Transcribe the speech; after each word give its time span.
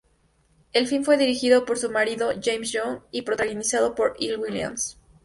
El 0.73 0.87
film 0.87 1.03
fue 1.03 1.15
dirigido 1.15 1.63
por 1.63 1.77
su 1.77 1.91
marido 1.91 2.31
James 2.43 2.71
Young 2.71 3.01
y 3.11 3.21
co-protagonizado 3.21 3.93
por 3.93 4.15
Earle 4.19 4.37
Williams. 4.37 4.97